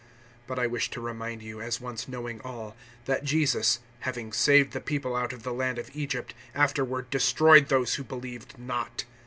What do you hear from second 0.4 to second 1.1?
(5)But I wish to